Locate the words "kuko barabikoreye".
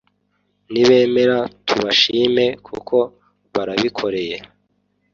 2.67-4.37